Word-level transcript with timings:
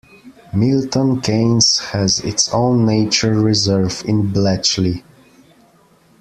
Milton 0.51 1.21
Keynes 1.21 1.77
has 1.77 2.21
its 2.21 2.51
own 2.51 2.87
nature 2.87 3.35
reserve 3.39 4.01
in 4.07 4.33
Bletchley. 4.33 5.03